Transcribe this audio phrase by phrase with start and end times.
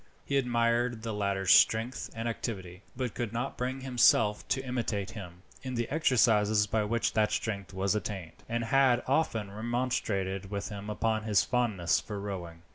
[0.25, 5.43] He admired the latter's strength and activity, but could not bring himself to imitate him,
[5.61, 10.89] in the exercises by which that strength was attained, and had often remonstrated with him
[10.89, 12.63] upon his fondness for rowing.